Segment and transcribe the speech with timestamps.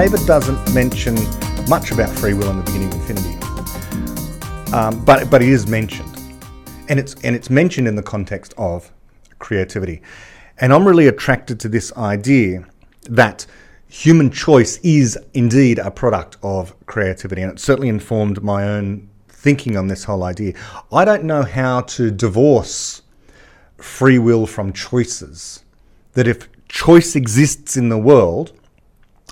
[0.00, 1.14] David doesn't mention
[1.68, 6.18] much about free will in the beginning of Infinity, um, but but it is mentioned,
[6.88, 8.90] and it's and it's mentioned in the context of
[9.40, 10.00] creativity.
[10.56, 12.64] And I'm really attracted to this idea
[13.10, 13.44] that
[13.88, 19.76] human choice is indeed a product of creativity, and it certainly informed my own thinking
[19.76, 20.54] on this whole idea.
[20.90, 23.02] I don't know how to divorce
[23.76, 25.62] free will from choices.
[26.14, 28.54] That if choice exists in the world,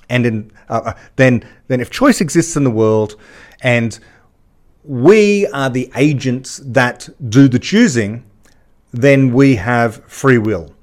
[0.08, 3.16] and in uh, uh, then then if choice exists in the world,
[3.60, 3.98] and
[4.84, 8.24] we are the agents that do the choosing,
[8.92, 10.74] then we have free will.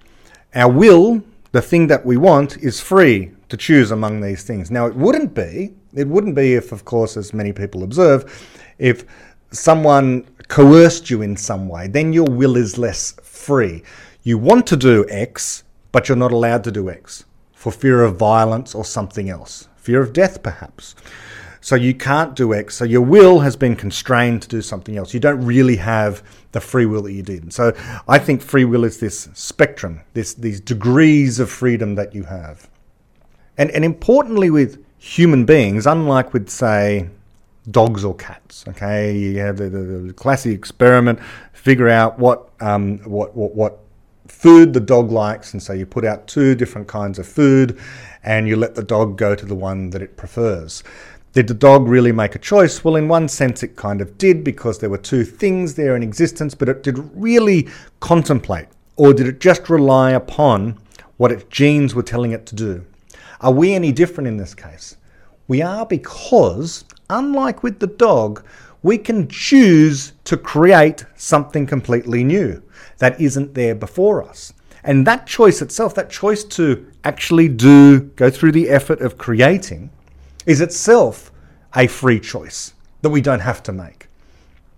[0.53, 4.69] Our will, the thing that we want, is free to choose among these things.
[4.69, 9.05] Now, it wouldn't be, it wouldn't be if, of course, as many people observe, if
[9.51, 13.83] someone coerced you in some way, then your will is less free.
[14.23, 17.25] You want to do X, but you're not allowed to do X
[17.65, 20.93] for fear of violence or something else, fear of death, perhaps.
[21.61, 22.75] So you can't do X.
[22.75, 25.15] So your will has been constrained to do something else.
[25.15, 26.21] You don't really have
[26.51, 27.51] the free will that you did.
[27.51, 27.73] So
[28.07, 32.69] I think free will is this spectrum, this these degrees of freedom that you have.
[33.57, 37.09] And and importantly with human beings, unlike with say
[37.71, 38.63] dogs or cats.
[38.67, 41.17] Okay, you have the, the, the classic experiment,
[41.51, 43.84] figure out what um, what, what what
[44.27, 47.79] food the dog likes, and so you put out two different kinds of food,
[48.23, 50.83] and you let the dog go to the one that it prefers.
[51.33, 52.83] Did the dog really make a choice?
[52.83, 56.03] Well, in one sense, it kind of did because there were two things there in
[56.03, 57.67] existence, but it did really
[57.99, 60.79] contemplate, or did it just rely upon
[61.17, 62.85] what its genes were telling it to do?
[63.41, 64.95] Are we any different in this case?
[65.47, 68.43] We are because unlike with the dog,
[68.85, 72.61] we can choose to create something completely new
[72.99, 74.53] that isn't there before us.
[74.83, 79.89] And that choice itself, that choice to actually do, go through the effort of creating,
[80.45, 81.31] is itself
[81.75, 84.04] a free choice that we don't have to make.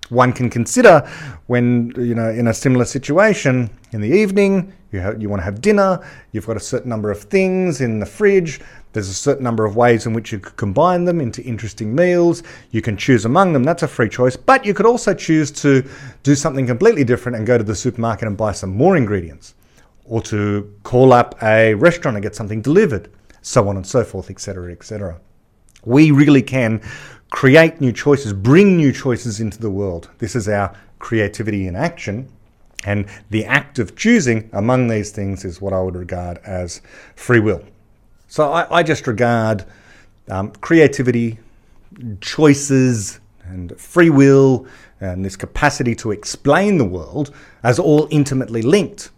[0.10, 1.08] One can consider
[1.48, 5.44] when, you know, in a similar situation in the evening, you, have, you want to
[5.44, 6.00] have dinner,
[6.32, 8.62] you've got a certain number of things in the fridge,
[8.94, 12.42] there's a certain number of ways in which you could combine them into interesting meals.
[12.72, 14.36] You can choose among them, that's a free choice.
[14.36, 15.88] But you could also choose to
[16.24, 19.56] do something completely different and go to the supermarket and buy some more ingredients,
[20.06, 24.30] or to call up a restaurant and get something delivered, so on and so forth,
[24.30, 25.20] etc., etc.
[25.86, 26.82] We really can
[27.30, 30.10] create new choices, bring new choices into the world.
[30.20, 32.30] This is our creativity in action.
[32.86, 36.82] And the act of choosing among these things is what I would regard as
[37.16, 37.64] free will.
[38.28, 39.66] So I, I just regard
[40.30, 41.40] um, creativity,
[42.22, 44.68] choices, and free will,
[45.00, 47.34] and this capacity to explain the world
[47.64, 49.10] as all intimately linked.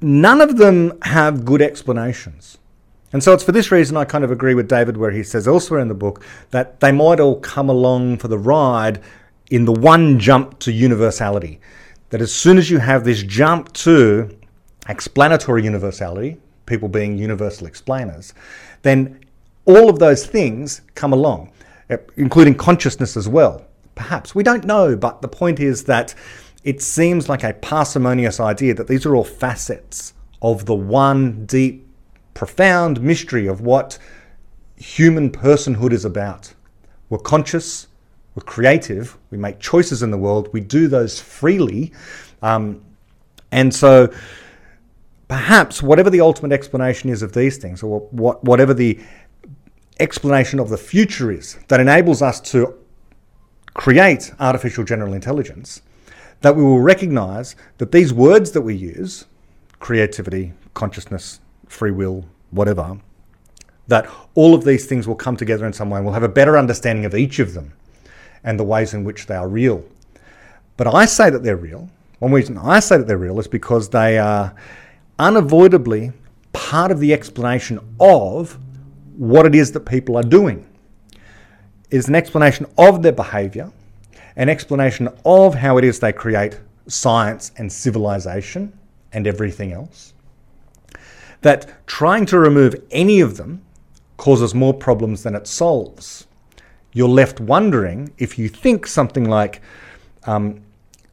[0.00, 2.58] None of them have good explanations.
[3.14, 5.46] And so it's for this reason I kind of agree with David, where he says
[5.46, 6.20] elsewhere in the book
[6.50, 9.00] that they might all come along for the ride
[9.52, 11.60] in the one jump to universality.
[12.10, 14.36] That as soon as you have this jump to
[14.88, 18.34] explanatory universality, people being universal explainers,
[18.82, 19.20] then
[19.64, 21.52] all of those things come along,
[21.90, 23.64] eh, including consciousness as well.
[23.94, 24.34] Perhaps.
[24.34, 26.16] We don't know, but the point is that
[26.64, 31.83] it seems like a parsimonious idea that these are all facets of the one deep,
[32.34, 33.98] profound mystery of what
[34.76, 36.52] human personhood is about.
[37.08, 37.86] We're conscious,
[38.34, 41.92] we're creative, we make choices in the world, we do those freely.
[42.42, 42.84] Um,
[43.52, 44.12] and so
[45.28, 49.00] perhaps whatever the ultimate explanation is of these things, or what, whatever the
[50.00, 52.74] explanation of the future is that enables us to
[53.74, 55.82] create artificial general intelligence,
[56.40, 59.24] that we will recognize that these words that we use
[59.78, 62.98] creativity, consciousness, free will, whatever
[63.88, 66.28] that all of these things will come together in some way and we'll have a
[66.28, 67.72] better understanding of each of them
[68.42, 69.84] and the ways in which they are real.
[70.76, 71.88] But I say that they're real.
[72.18, 74.54] One reason I say that they're real is because they are
[75.18, 76.12] unavoidably
[76.52, 78.58] part of the explanation of
[79.16, 80.66] what it is that people are doing.
[81.90, 83.70] It is an explanation of their behavior,
[84.36, 88.76] an explanation of how it is they create science and civilization
[89.12, 90.13] and everything else.
[91.44, 93.60] That trying to remove any of them
[94.16, 96.26] causes more problems than it solves.
[96.94, 99.60] You're left wondering if you think something like
[100.26, 100.62] um,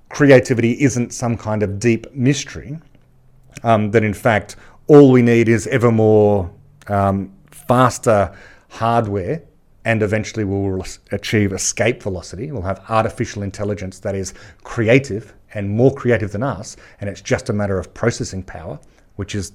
[0.08, 2.80] creativity isn't some kind of deep mystery
[3.64, 4.56] um, that in fact
[4.88, 6.50] all we need is ever more
[6.88, 8.34] um, faster
[8.70, 9.42] hardware
[9.84, 12.54] and eventually we'll achieve escape velocity.
[12.54, 14.34] We'll have artificial intelligence that is
[14.64, 18.80] creative and more creative than us, and it's just a matter of processing power,
[19.18, 19.52] which is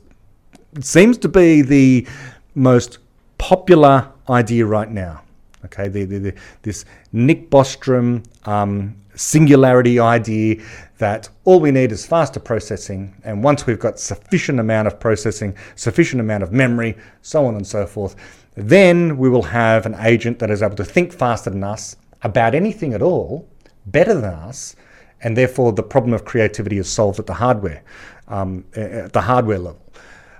[0.84, 2.06] seems to be the
[2.55, 2.99] most
[3.38, 5.23] popular idea right now.
[5.67, 10.62] Okay, the, the, the, this Nick Bostrom um, singularity idea
[10.99, 15.56] that all we need is faster processing, and once we've got sufficient amount of processing,
[15.75, 18.17] sufficient amount of memory, so on and so forth,
[18.55, 22.55] then we will have an agent that is able to think faster than us about
[22.55, 23.49] anything at all,
[23.87, 24.76] better than us,
[25.23, 27.82] and therefore the problem of creativity is solved at the hardware,
[28.28, 29.82] um, at the hardware level.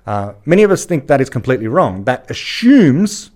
[0.07, 2.05] Uh, many of us think that is completely wrong.
[2.05, 3.31] That assumes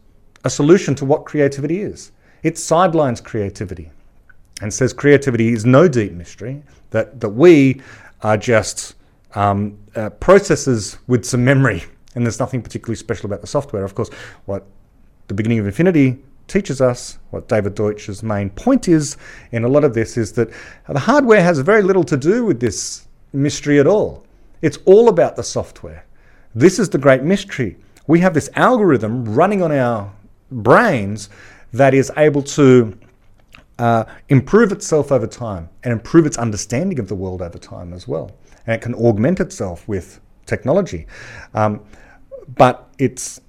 [0.44, 2.12] a solution to what creativity is.
[2.43, 3.90] It sidelines creativity
[4.62, 7.81] and says creativity is no deep mystery, that, that we
[8.22, 8.94] are just
[9.34, 11.84] um, uh, processes with some memory,
[12.14, 13.84] and there's nothing particularly special about the software.
[13.84, 14.11] Of course,
[14.44, 14.66] what
[15.28, 19.16] the beginning of infinity teaches us, what David Deutsch's main point is
[19.52, 20.50] in a lot of this, is that
[20.88, 24.25] the hardware has very little to do with this mystery at all.
[24.61, 26.05] It's all about the software.
[26.55, 27.76] This is the great mystery.
[28.06, 30.12] We have this algorithm running on our
[30.50, 31.29] brains
[31.73, 32.99] that is able to
[33.79, 38.08] uh, improve itself over time and improve its understanding of the world over time as
[38.08, 38.32] well.
[38.67, 41.06] And it can augment itself with technology.
[41.55, 41.81] Um,
[42.56, 43.41] but it's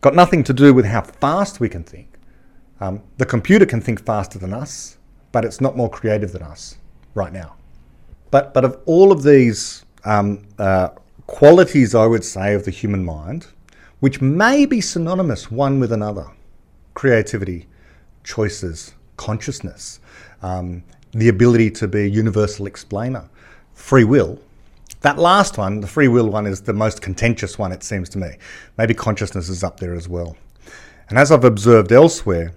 [0.00, 2.18] got nothing to do with how fast we can think.
[2.80, 4.98] Um, the computer can think faster than us,
[5.32, 6.76] but it's not more creative than us
[7.14, 7.54] right now.
[8.30, 10.88] But, but of all of these um, uh,
[11.26, 13.46] qualities, I would say, of the human mind,
[14.00, 16.26] which may be synonymous one with another
[16.94, 17.66] creativity,
[18.24, 20.00] choices, consciousness,
[20.42, 20.82] um,
[21.12, 23.28] the ability to be a universal explainer,
[23.74, 24.38] free will.
[25.00, 28.18] That last one, the free will one, is the most contentious one, it seems to
[28.18, 28.36] me.
[28.78, 30.36] Maybe consciousness is up there as well.
[31.08, 32.52] And as I've observed elsewhere,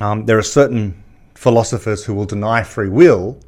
[0.00, 1.02] um, there are certain
[1.34, 3.38] philosophers who will deny free will,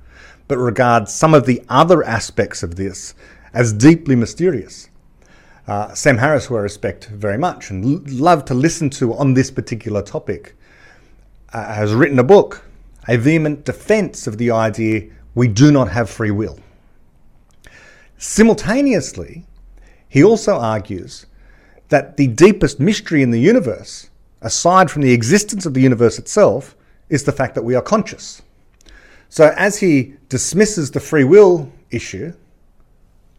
[0.47, 3.15] but regard some of the other aspects of this
[3.55, 4.91] as deeply mysterious.
[5.67, 9.33] Uh, Sam Harris, who I respect very much and l- love to listen to on
[9.33, 10.55] this particular topic,
[11.53, 12.67] uh, has written a book,
[13.09, 16.59] a vehement defense of the idea we do not have free will.
[18.19, 19.47] Simultaneously,
[20.09, 21.27] he also argues
[21.89, 24.11] that the deepest mystery in the universe,
[24.43, 26.77] aside from the existence of the universe itself,
[27.09, 28.43] is the fact that we are conscious.
[29.29, 32.33] So, as he dismisses the free will issue,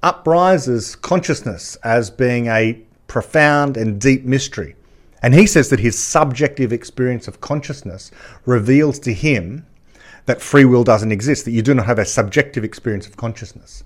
[0.06, 4.76] uprises consciousness as being a profound and deep mystery.
[5.24, 8.12] And he says that his subjective experience of consciousness
[8.46, 9.66] reveals to him
[10.28, 13.84] that free will doesn't exist, that you do not have a subjective experience of consciousness.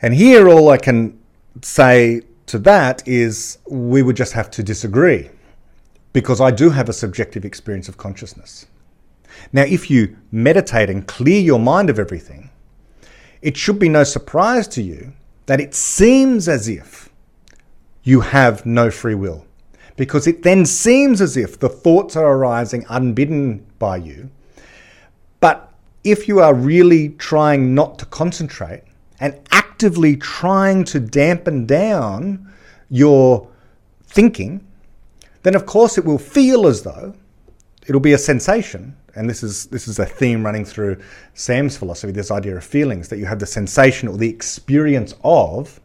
[0.00, 1.18] And here, all I can
[1.60, 5.28] say to that is we would just have to disagree
[6.14, 8.66] because I do have a subjective experience of consciousness.
[9.52, 12.50] Now, if you meditate and clear your mind of everything,
[13.42, 15.12] it should be no surprise to you
[15.46, 17.08] that it seems as if
[18.02, 19.46] you have no free will,
[19.96, 24.30] because it then seems as if the thoughts are arising unbidden by you.
[25.40, 25.72] But
[26.04, 28.82] if you are really trying not to concentrate
[29.20, 32.52] and actively trying to dampen down
[32.90, 33.48] your
[34.04, 34.66] thinking,
[35.42, 37.14] then of course it will feel as though
[37.86, 40.96] it'll be a sensation and this is this is a theme running through
[41.34, 45.80] Sam's philosophy, this idea of feelings, that you have the sensation or the experience of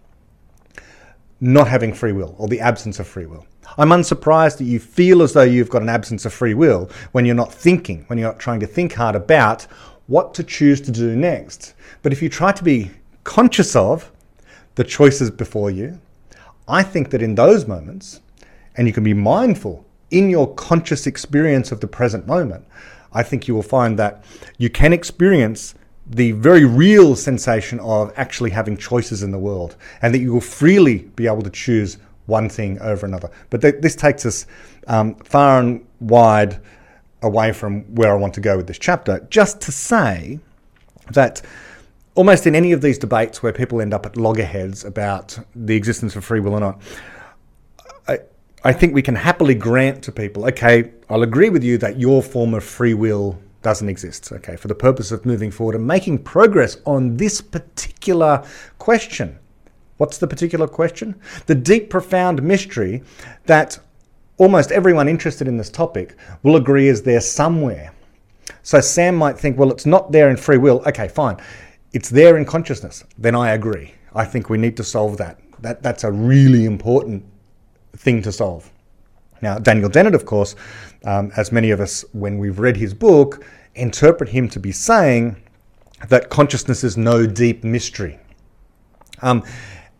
[1.41, 3.45] not having free will or the absence of free will.
[3.77, 7.25] I'm unsurprised that you feel as though you've got an absence of free will when
[7.25, 9.63] you're not thinking, when you're not trying to think hard about
[10.07, 11.73] what to choose to do next.
[12.01, 12.91] But if you try to be
[13.23, 14.11] conscious of
[14.75, 15.99] the choices before you,
[16.67, 18.21] I think that in those moments,
[18.75, 22.65] and you can be mindful in your conscious experience of the present moment,
[23.13, 24.23] I think you will find that
[24.57, 30.13] you can experience the very real sensation of actually having choices in the world and
[30.13, 33.29] that you will freely be able to choose one thing over another.
[33.49, 34.45] But th- this takes us
[34.87, 36.59] um, far and wide
[37.21, 40.39] away from where I want to go with this chapter, just to say
[41.11, 41.41] that
[42.15, 46.15] almost in any of these debates where people end up at loggerheads about the existence
[46.15, 46.81] of free will or not,
[48.71, 52.53] think we can happily grant to people, okay, I'll agree with you that your form
[52.53, 56.77] of free will doesn't exist, okay, for the purpose of moving forward and making progress
[56.85, 58.45] on this particular
[58.77, 59.37] question.
[59.97, 61.15] What's the particular question?
[61.45, 63.03] The deep, profound mystery
[63.45, 63.79] that
[64.37, 67.93] almost everyone interested in this topic will agree is there somewhere.
[68.63, 70.81] So Sam might think, well, it's not there in free will.
[70.87, 71.37] Okay, fine.
[71.91, 73.03] It's there in consciousness.
[73.17, 73.93] Then I agree.
[74.15, 75.39] I think we need to solve that.
[75.59, 77.23] That that's a really important
[77.95, 78.69] thing to solve.
[79.41, 80.55] Now, Daniel Dennett, of course,
[81.05, 83.45] um, as many of us, when we've read his book,
[83.75, 85.35] interpret him to be saying
[86.09, 88.19] that consciousness is no deep mystery.
[89.21, 89.43] Um,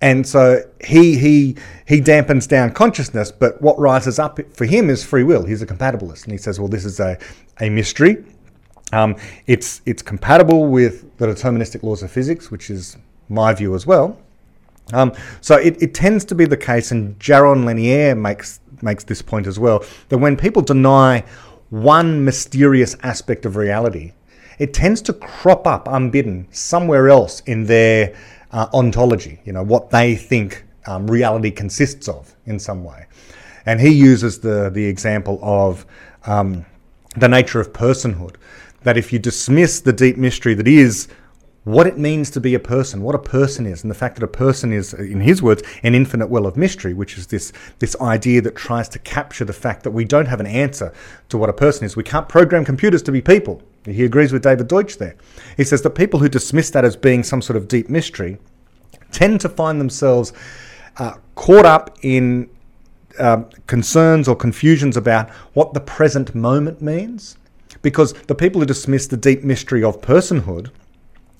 [0.01, 1.55] And so he he
[1.88, 5.45] he dampens down consciousness, but what rises up for him is free will.
[5.45, 7.17] He's a compatibilist, and he says, "Well, this is a
[7.62, 8.17] a mystery.
[8.91, 9.15] Um,
[9.47, 12.97] it's it's compatible with the deterministic laws of physics, which is
[13.29, 14.17] my view as well.
[14.92, 19.22] Um, so it, it tends to be the case, and Jaron Lanier makes makes this
[19.22, 21.24] point as well, that when people deny
[21.70, 24.12] one mysterious aspect of reality,
[24.60, 28.13] it tends to crop up unbidden somewhere else in their
[28.52, 33.06] uh, ontology, you know, what they think um, reality consists of in some way.
[33.66, 35.86] And he uses the, the example of
[36.25, 36.66] um,
[37.16, 38.36] the nature of personhood,
[38.84, 41.08] that if you dismiss the deep mystery that is
[41.63, 44.24] what it means to be a person, what a person is, and the fact that
[44.24, 47.96] a person is, in his words, an infinite well of mystery, which is this, this
[48.01, 50.93] idea that tries to capture the fact that we don't have an answer
[51.29, 51.96] to what a person is.
[51.96, 53.62] We can't program computers to be people.
[53.86, 55.15] He agrees with David Deutsch there.
[55.55, 58.38] He says that people who dismiss that as being some sort of deep mystery
[59.12, 60.34] tend to find themselves
[60.98, 62.50] uh, caught up in
[63.20, 67.38] uh, concerns or confusions about what the present moment means.
[67.82, 70.72] Because the people who dismiss the deep mystery of personhood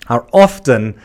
[0.08, 1.00] are often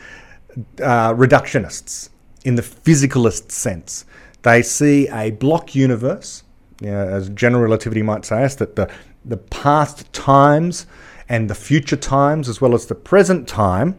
[0.82, 2.10] uh, reductionists
[2.44, 4.04] in the physicalist sense.
[4.42, 6.42] They see a block universe,
[6.80, 8.90] you know, as general relativity might say us, that the,
[9.24, 10.86] the past times
[11.28, 13.98] and the future times, as well as the present time,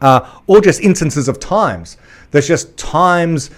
[0.00, 1.96] are all just instances of times.
[2.30, 3.50] There's just times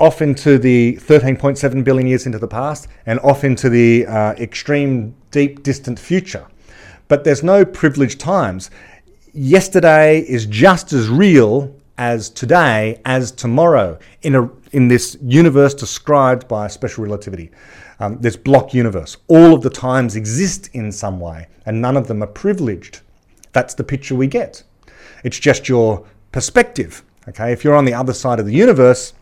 [0.00, 5.14] off into the 13.7 billion years into the past and off into the uh, extreme,
[5.30, 6.46] deep, distant future.
[7.06, 8.70] But there's no privileged times
[9.34, 16.48] yesterday is just as real as today as tomorrow in a in this universe described
[16.48, 17.50] by special relativity.
[18.00, 19.16] Um, this block universe.
[19.28, 23.00] All of the times exist in some way, and none of them are privileged.
[23.52, 24.64] That's the picture we get.
[25.22, 27.04] It's just your perspective.
[27.28, 29.14] Okay, if you're on the other side of the universe,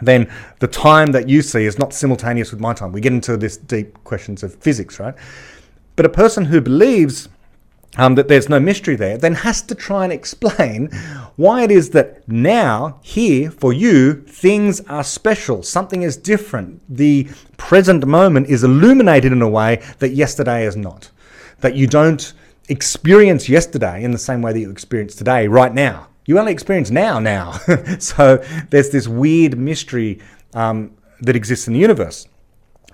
[0.00, 2.92] then the time that you see is not simultaneous with my time.
[2.92, 5.14] We get into this deep questions of physics, right?
[5.96, 7.28] But a person who believes
[7.96, 10.88] um, that there's no mystery there, then has to try and explain
[11.36, 15.62] why it is that now, here, for you, things are special.
[15.62, 16.80] Something is different.
[16.88, 21.10] The present moment is illuminated in a way that yesterday is not.
[21.60, 22.32] That you don't
[22.68, 26.08] experience yesterday in the same way that you experience today, right now.
[26.24, 27.52] You only experience now, now.
[27.98, 30.20] so there's this weird mystery
[30.54, 32.26] um, that exists in the universe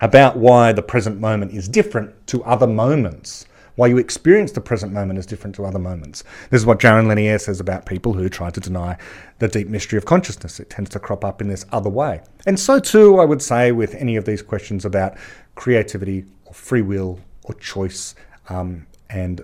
[0.01, 3.45] about why the present moment is different to other moments
[3.79, 6.25] why you experience the present moment is different to other moments.
[6.49, 8.97] This is what Jaron Lanier says about people who try to deny
[9.37, 10.59] the deep mystery of consciousness.
[10.59, 12.19] It tends to crop up in this other way.
[12.45, 15.17] And so, too, I would say with any of these questions about
[15.55, 18.15] creativity or free will or choice
[18.49, 19.39] um, and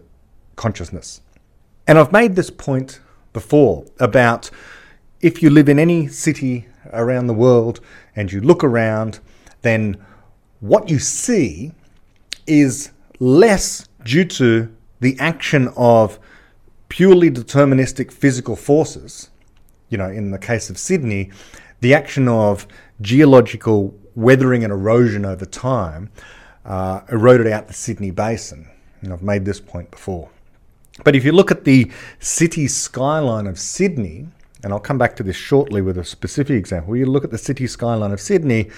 [0.57, 1.21] consciousness.
[1.87, 2.99] And I've made this point
[3.31, 4.51] before about
[5.21, 7.79] if you live in any city around the world
[8.17, 9.21] and you look around,
[9.61, 9.95] then
[10.59, 11.71] what you see
[12.45, 16.17] is less due to the action of
[16.87, 19.29] purely deterministic physical forces,
[19.89, 21.31] you know, in the case of Sydney,
[21.81, 22.65] the action of
[23.01, 26.09] geological weathering and erosion over time
[26.63, 28.69] uh, eroded out the Sydney basin.
[29.01, 30.29] And I've made this point before.
[31.03, 34.27] But if you look at the city skyline of Sydney,
[34.63, 37.37] and I'll come back to this shortly with a specific example, you look at the
[37.37, 38.71] city skyline of Sydney,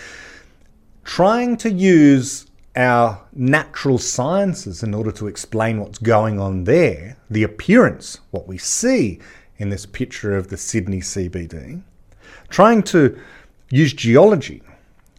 [1.03, 2.46] trying to use
[2.77, 8.57] our natural sciences in order to explain what's going on there, the appearance, what we
[8.57, 9.19] see
[9.57, 11.81] in this picture of the Sydney CBD,
[12.49, 13.19] trying to
[13.71, 14.61] use geology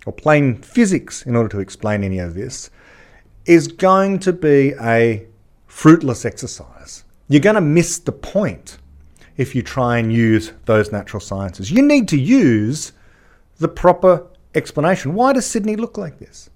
[0.06, 2.70] or plain physics in order to explain any of this
[3.44, 5.26] is going to be a
[5.66, 7.02] fruitless exercise.
[7.28, 8.78] You're going to miss the point
[9.36, 11.70] if you try and use those natural sciences.
[11.70, 12.92] You need to use
[13.58, 15.14] the proper explanation.
[15.14, 16.50] Why does Sydney look like this?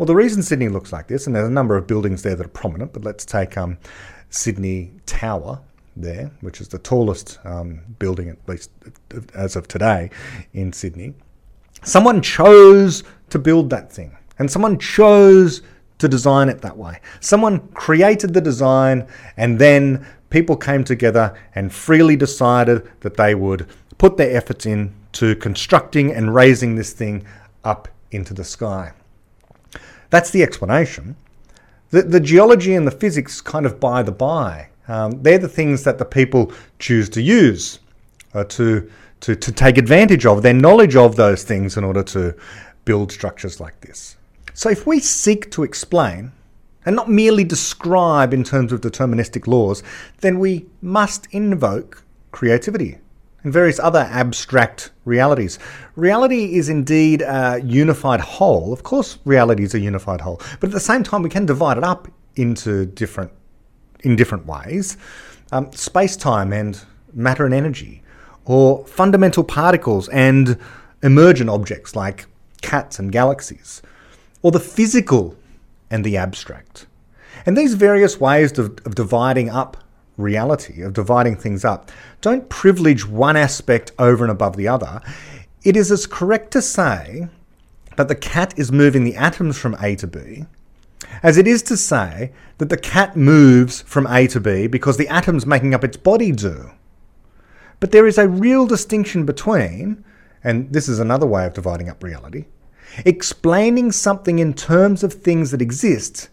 [0.00, 2.46] Well, the reason Sydney looks like this, and there's a number of buildings there that
[2.46, 3.76] are prominent, but let's take um,
[4.30, 5.60] Sydney Tower
[5.94, 8.70] there, which is the tallest um, building, at least
[9.34, 10.08] as of today,
[10.54, 11.12] in Sydney.
[11.82, 15.60] Someone chose to build that thing, and someone chose
[15.98, 16.98] to design it that way.
[17.20, 23.66] Someone created the design, and then people came together and freely decided that they would
[23.98, 27.22] put their efforts in to constructing and raising this thing
[27.64, 28.94] up into the sky.
[30.10, 31.16] That's the explanation.
[31.90, 34.68] The, the geology and the physics kind of by the by.
[34.88, 37.80] Um, they're the things that the people choose to use,
[38.34, 38.90] uh, to,
[39.20, 42.34] to, to take advantage of, their knowledge of those things in order to
[42.84, 44.16] build structures like this.
[44.54, 46.32] So if we seek to explain,
[46.86, 49.82] and not merely describe in terms of deterministic laws,
[50.20, 52.02] then we must invoke
[52.32, 52.98] creativity.
[53.42, 55.58] And various other abstract realities.
[55.96, 58.72] Reality is indeed a unified whole.
[58.72, 61.78] Of course, reality is a unified whole, but at the same time, we can divide
[61.78, 63.32] it up into different
[64.00, 64.96] in different ways.
[65.52, 66.80] Um, Space time and
[67.12, 68.02] matter and energy,
[68.44, 70.58] or fundamental particles and
[71.02, 72.26] emergent objects like
[72.62, 73.82] cats and galaxies,
[74.42, 75.36] or the physical
[75.90, 76.86] and the abstract.
[77.46, 79.76] And these various ways of, of dividing up
[80.20, 85.00] reality, of dividing things up, don't privilege one aspect over and above the other.
[85.62, 87.28] It is as correct to say
[87.96, 90.46] that the cat is moving the atoms from A to B
[91.22, 95.08] as it is to say that the cat moves from A to B because the
[95.08, 96.70] atoms making up its body do.
[97.78, 100.04] But there is a real distinction between,
[100.44, 102.46] and this is another way of dividing up reality,
[103.04, 106.28] explaining something in terms of things that exist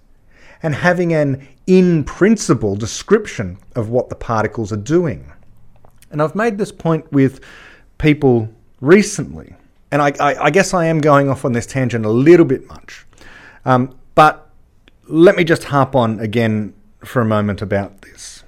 [0.63, 5.31] and having an in principle description of what the particles are doing.
[6.11, 7.41] And I've made this point with
[7.97, 8.49] people
[8.79, 9.53] recently,
[9.91, 12.67] and I, I, I guess I am going off on this tangent a little bit
[12.67, 13.05] much.
[13.65, 14.49] Um, but
[15.07, 16.73] let me just harp on again
[17.03, 18.43] for a moment about this.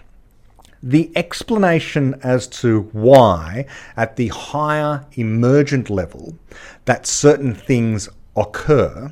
[0.81, 3.65] The explanation as to why,
[3.97, 6.37] at the higher emergent level,
[6.85, 9.11] that certain things occur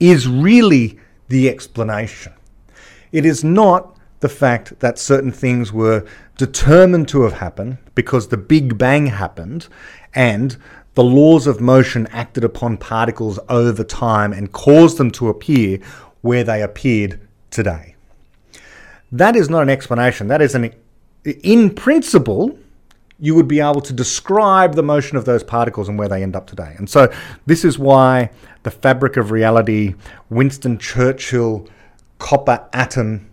[0.00, 0.98] is really
[1.28, 2.32] the explanation.
[3.12, 6.04] It is not the fact that certain things were
[6.36, 9.68] determined to have happened because the Big Bang happened
[10.14, 10.56] and
[10.94, 15.78] the laws of motion acted upon particles over time and caused them to appear
[16.22, 17.20] where they appeared
[17.50, 17.94] today.
[19.12, 20.28] That is not an explanation.
[20.28, 20.74] That is an,
[21.24, 22.58] in principle,
[23.20, 26.36] you would be able to describe the motion of those particles and where they end
[26.36, 26.74] up today.
[26.78, 27.12] And so,
[27.46, 28.30] this is why
[28.62, 29.94] the fabric of reality,
[30.30, 31.68] Winston Churchill
[32.18, 33.30] copper atom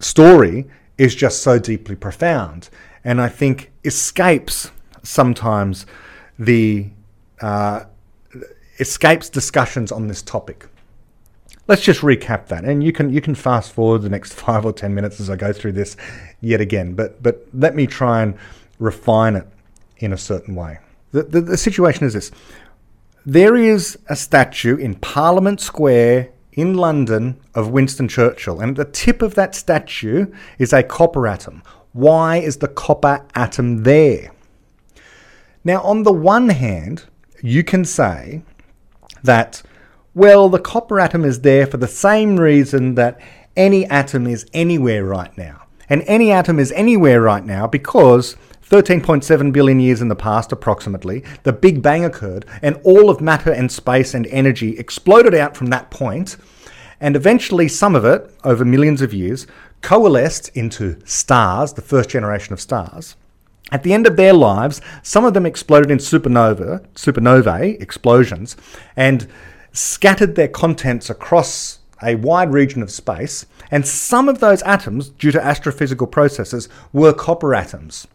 [0.00, 2.68] story is just so deeply profound.
[3.04, 4.70] And I think escapes
[5.02, 5.86] sometimes
[6.38, 6.90] the
[7.40, 7.84] uh,
[8.78, 10.66] escapes discussions on this topic.
[11.66, 14.72] Let's just recap that, and you can you can fast forward the next five or
[14.72, 15.96] ten minutes as I go through this
[16.40, 16.94] yet again.
[16.94, 18.36] But but let me try and
[18.78, 19.46] refine it
[19.98, 20.78] in a certain way.
[21.12, 22.30] The, the, the situation is this:
[23.24, 28.92] there is a statue in Parliament Square in London of Winston Churchill, and at the
[28.92, 30.26] tip of that statue
[30.58, 31.62] is a copper atom.
[31.92, 34.32] Why is the copper atom there?
[35.64, 37.04] Now, on the one hand,
[37.42, 38.42] you can say
[39.22, 39.62] that
[40.14, 43.20] well, the copper atom is there for the same reason that
[43.56, 45.66] any atom is anywhere right now.
[45.88, 48.36] And any atom is anywhere right now because
[48.68, 53.50] 13.7 billion years in the past, approximately, the Big Bang occurred, and all of matter
[53.50, 56.36] and space and energy exploded out from that point.
[57.00, 59.46] and eventually some of it, over millions of years,
[59.82, 63.14] coalesced into stars, the first generation of stars.
[63.70, 68.56] At the end of their lives, some of them exploded in supernova, supernovae explosions,
[68.96, 69.28] and
[69.72, 75.30] scattered their contents across a wide region of space, and some of those atoms, due
[75.30, 78.08] to astrophysical processes, were copper atoms.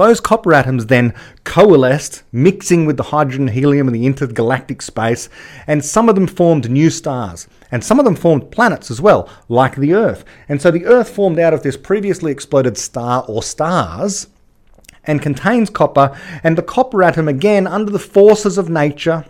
[0.00, 1.12] Those copper atoms then
[1.44, 5.28] coalesced, mixing with the hydrogen helium and the intergalactic space,
[5.66, 9.28] and some of them formed new stars, and some of them formed planets as well,
[9.50, 10.24] like the Earth.
[10.48, 14.28] And so the Earth formed out of this previously exploded star or stars
[15.04, 19.26] and contains copper, and the copper atom, again, under the forces of nature,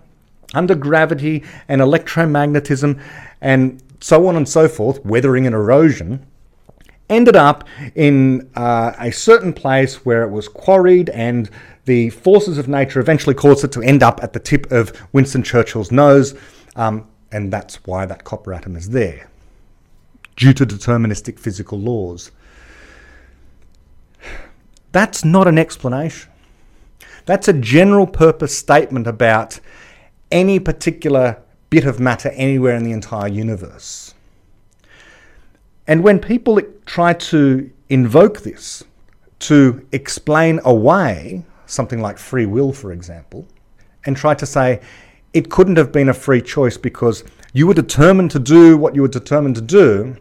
[0.55, 3.03] under gravity and electromagnetism
[3.41, 6.25] and so on and so forth, weathering and erosion,
[7.11, 11.51] ended up in uh, a certain place where it was quarried and
[11.85, 15.43] the forces of nature eventually caused it to end up at the tip of Winston
[15.43, 16.35] Churchill's nose,
[16.77, 19.29] um, and that's why that copper atom is there,
[20.37, 22.31] due to deterministic physical laws.
[24.93, 26.31] That's not an explanation.
[27.27, 29.61] That's a general purpose statement about
[30.31, 34.15] any particular bit of matter anywhere in the entire universe.
[35.91, 38.85] And when people try to invoke this
[39.41, 43.45] to explain away something like free will, for example,
[44.07, 44.81] and try to say
[45.33, 49.03] it couldn't have been a free choice because you were determined to do what you
[49.03, 50.17] were determined to do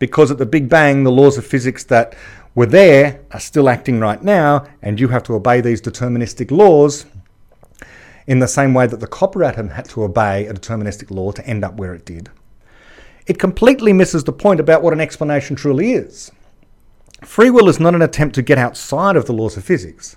[0.00, 2.16] because at the Big Bang, the laws of physics that
[2.56, 7.06] were there are still acting right now, and you have to obey these deterministic laws
[8.26, 11.46] in the same way that the copper atom had to obey a deterministic law to
[11.46, 12.30] end up where it did.
[13.28, 16.32] It completely misses the point about what an explanation truly is.
[17.22, 20.16] Free will is not an attempt to get outside of the laws of physics.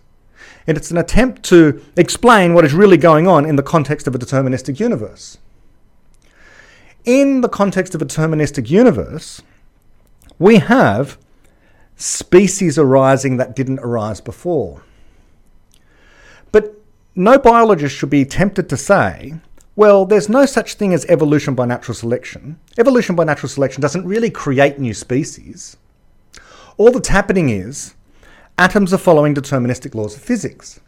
[0.66, 4.20] It's an attempt to explain what is really going on in the context of a
[4.20, 5.38] deterministic universe.
[7.04, 9.42] In the context of a deterministic universe,
[10.40, 11.18] we have
[11.98, 14.84] species arising that didn't arise before.
[16.52, 16.76] But
[17.16, 19.34] no biologist should be tempted to say,
[19.76, 22.60] well, there's no such thing as evolution by natural selection.
[22.78, 25.78] Evolution by natural selection doesn't really create new species.
[26.78, 27.94] All that's happening is
[28.58, 30.80] atoms are following deterministic laws of physics.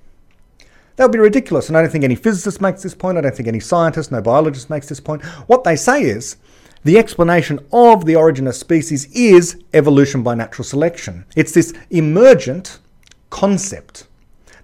[0.96, 3.36] That would be ridiculous, and I don't think any physicist makes this point, I don't
[3.36, 5.24] think any scientist, no biologist makes this point.
[5.48, 6.36] What they say is
[6.84, 11.26] the explanation of the origin of species is evolution by natural selection.
[11.36, 12.80] It's this emergent
[13.30, 14.08] concept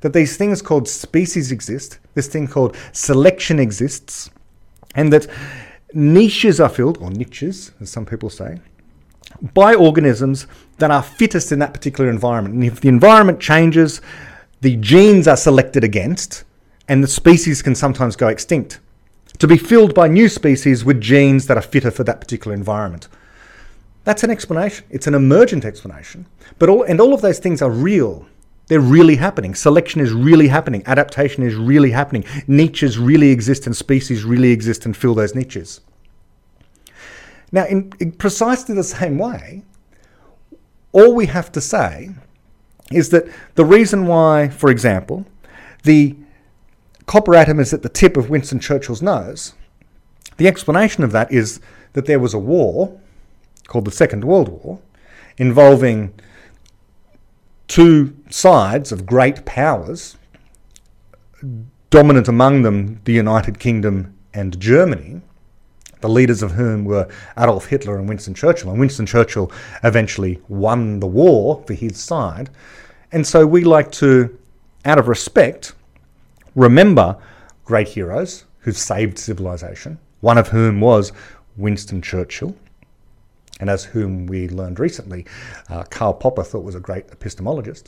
[0.01, 4.29] that these things called species exist, this thing called selection exists,
[4.95, 5.27] and that
[5.93, 8.59] niches are filled, or niches, as some people say,
[9.53, 12.55] by organisms that are fittest in that particular environment.
[12.55, 14.01] And if the environment changes,
[14.61, 16.43] the genes are selected against,
[16.87, 18.79] and the species can sometimes go extinct
[19.37, 23.07] to be filled by new species with genes that are fitter for that particular environment.
[24.03, 24.85] That's an explanation.
[24.89, 26.25] It's an emergent explanation.
[26.57, 28.25] But all, and all of those things are real.
[28.69, 29.55] They're really happening.
[29.55, 30.83] Selection is really happening.
[30.85, 32.23] Adaptation is really happening.
[32.47, 35.81] Niches really exist and species really exist and fill those niches.
[37.51, 39.63] Now, in, precisely the same way,
[40.91, 42.11] all we have to say
[42.91, 45.25] is that the reason why, for example,
[45.83, 46.15] the
[47.07, 49.53] copper atom is at the tip of Winston Churchill's nose,
[50.37, 51.59] the explanation of that is
[51.93, 52.99] that there was a war
[53.67, 54.79] called the Second World War
[55.39, 56.13] involving
[57.69, 60.17] two sides of great powers,
[61.89, 65.21] dominant among them the United Kingdom and Germany,
[66.01, 68.71] the leaders of whom were Adolf Hitler and Winston Churchill.
[68.71, 69.51] And Winston Churchill
[69.83, 72.49] eventually won the war for his side.
[73.11, 74.37] And so we like to,
[74.85, 75.73] out of respect,
[76.55, 77.17] remember
[77.65, 81.11] great heroes who saved civilization, one of whom was
[81.55, 82.55] Winston Churchill.
[83.59, 85.25] And as whom we learned recently,
[85.69, 87.85] uh, Karl Popper thought was a great epistemologist.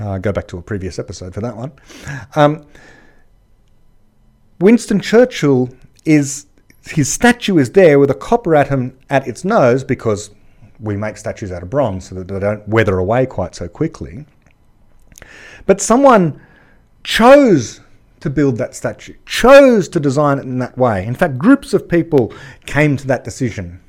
[0.00, 1.72] Uh, go back to a previous episode for that one.
[2.34, 2.66] Um,
[4.58, 5.68] Winston Churchill
[6.04, 6.46] is
[6.86, 10.30] his statue is there with a copper atom at its nose because
[10.80, 14.26] we make statues out of bronze so that they don't weather away quite so quickly.
[15.66, 16.40] But someone
[17.04, 17.80] chose
[18.20, 21.06] to build that statue, chose to design it in that way.
[21.06, 22.34] In fact, groups of people
[22.66, 23.80] came to that decision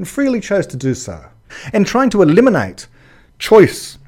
[0.00, 1.26] and freely chose to do so.
[1.74, 2.86] And trying to eliminate
[3.38, 3.98] choice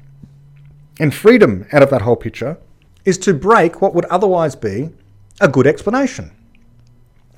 [0.99, 2.57] and freedom out of that whole picture
[3.05, 4.89] is to break what would otherwise be
[5.39, 6.31] a good explanation.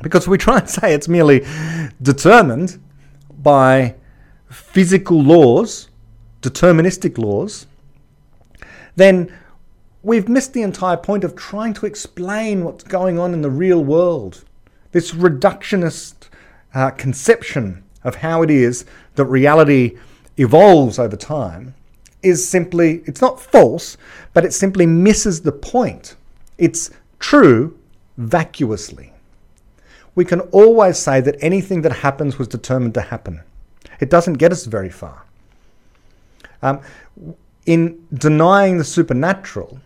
[0.01, 1.45] Because if we try and say it's merely
[2.01, 2.81] determined
[3.43, 3.95] by
[4.49, 5.89] physical laws,
[6.41, 7.67] deterministic laws,
[8.95, 9.37] then
[10.01, 13.83] we've missed the entire point of trying to explain what's going on in the real
[13.83, 14.45] world.
[14.93, 16.29] This reductionist
[16.73, 19.97] uh, conception of how it is that reality
[20.37, 21.75] evolves over time
[22.23, 23.97] is simply, it's not false,
[24.33, 26.15] but it simply misses the point.
[26.57, 27.77] It's true
[28.17, 29.11] vacuously
[30.15, 33.41] we can always say that anything that happens was determined to happen.
[33.99, 35.23] It doesn't get us very far.
[36.61, 36.79] Um,
[37.65, 39.79] in denying the supernatural,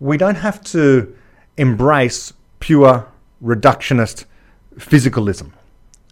[0.00, 1.16] we don't have to
[1.56, 3.08] embrace pure
[3.42, 4.24] reductionist
[4.76, 5.52] physicalism.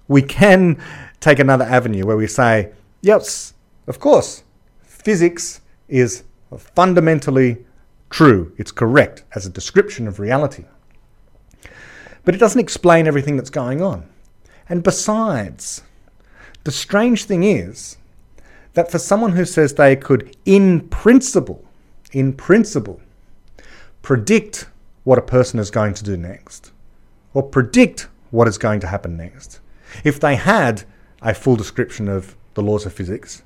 [0.07, 0.81] We can
[1.20, 3.54] take another avenue where we say, yes,
[3.87, 4.42] of course,
[4.83, 6.24] physics is
[6.56, 7.64] fundamentally
[8.09, 10.64] true, it's correct as a description of reality
[12.24, 14.09] but it doesn't explain everything that's going on.
[14.68, 15.83] And besides,
[16.64, 17.96] the strange thing is
[18.74, 21.64] that for someone who says they could, in principle,
[22.12, 23.00] in principle,
[24.02, 24.68] predict
[25.04, 26.72] what a person is going to do next,
[27.35, 29.61] or predict what is going to happen next,
[30.04, 30.85] if they had
[31.22, 33.42] a full description of the laws of physics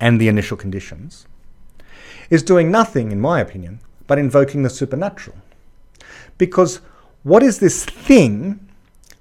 [0.00, 1.26] and the initial conditions,
[2.30, 5.36] is doing nothing, in my opinion, but invoking the supernatural.
[6.38, 6.80] Because
[7.22, 8.68] what is this thing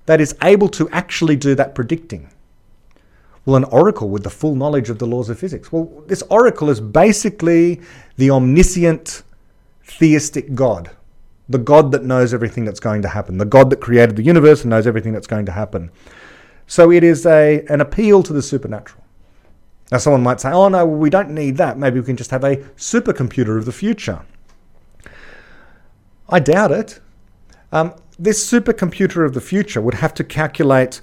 [0.06, 2.30] that is able to actually do that predicting?
[3.46, 5.72] Well, an oracle with the full knowledge of the laws of physics.
[5.72, 7.82] Well, this oracle is basically
[8.18, 9.24] the omniscient
[9.84, 10.92] theistic God,
[11.50, 14.62] the God that knows everything that's going to happen, the God that created the universe
[14.62, 15.92] and knows everything that's going to happen.
[16.72, 19.04] So it is a, an appeal to the supernatural.
[19.92, 21.78] Now, someone might say, oh no, we don't need that.
[21.78, 24.22] Maybe we can just have a supercomputer of the future.
[26.30, 27.02] I doubt it.
[27.74, 31.02] Um, this supercomputer of the future would have to calculate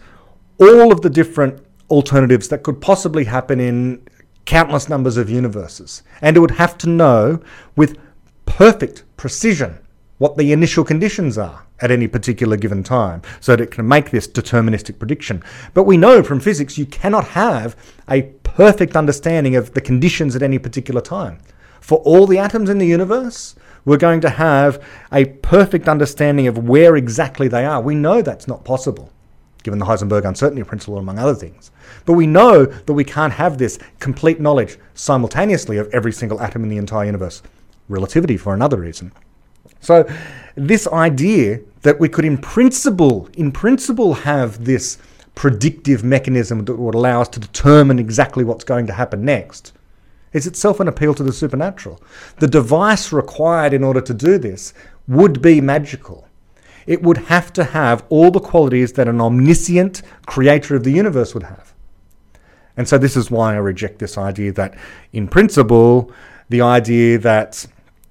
[0.59, 4.03] all of the different alternatives that could possibly happen in
[4.47, 6.03] countless numbers of universes.
[6.23, 7.43] And it would have to know
[7.77, 7.99] with
[8.47, 9.81] perfect precision
[10.17, 14.11] what the initial conditions are at any particular given time so that it can make
[14.11, 15.43] this deterministic prediction.
[15.75, 17.77] But we know from physics you cannot have
[18.09, 21.39] a perfect understanding of the conditions at any particular time.
[21.81, 26.69] For all the atoms in the universe, we're going to have a perfect understanding of
[26.69, 27.81] where exactly they are.
[27.81, 29.11] We know that's not possible,
[29.63, 31.71] given the Heisenberg uncertainty principle, among other things.
[32.05, 36.65] But we know that we can't have this complete knowledge simultaneously of every single atom
[36.65, 37.43] in the entire universe.
[37.89, 39.13] Relativity, for another reason.
[39.81, 40.07] So,
[40.57, 44.99] this idea that we could, in principle, in principle, have this
[45.35, 49.73] predictive mechanism that would allow us to determine exactly what's going to happen next
[50.35, 51.99] is itself an appeal to the supernatural.
[52.41, 54.75] The device required in order to do this
[55.07, 56.29] would be magical.
[56.87, 61.33] It would have to have all the qualities that an omniscient creator of the universe
[61.33, 61.73] would have.
[62.77, 64.77] And so, this is why I reject this idea that,
[65.15, 66.13] in principle,
[66.51, 67.65] the idea that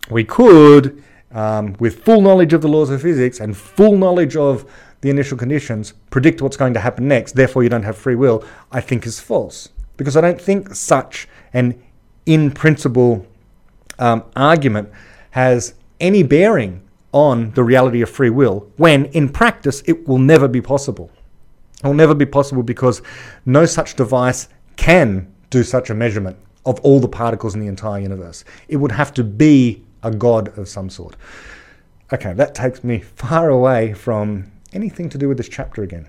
[0.09, 4.69] we could, um, with full knowledge of the laws of physics and full knowledge of
[5.01, 8.43] the initial conditions, predict what's going to happen next, therefore you don't have free will,
[8.71, 9.69] I think is false.
[9.97, 11.81] Because I don't think such an
[12.25, 13.25] in principle
[13.99, 14.89] um, argument
[15.31, 20.47] has any bearing on the reality of free will when in practice it will never
[20.47, 21.09] be possible.
[21.83, 23.01] It will never be possible because
[23.45, 28.01] no such device can do such a measurement of all the particles in the entire
[28.01, 28.43] universe.
[28.67, 31.15] It would have to be a god of some sort.
[32.11, 36.07] Okay, that takes me far away from anything to do with this chapter again.